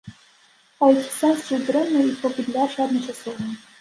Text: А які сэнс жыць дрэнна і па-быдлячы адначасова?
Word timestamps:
А 0.85 0.87
які 0.93 1.11
сэнс 1.17 1.43
жыць 1.49 1.61
дрэнна 1.67 2.01
і 2.07 2.17
па-быдлячы 2.25 2.79
адначасова? 2.87 3.51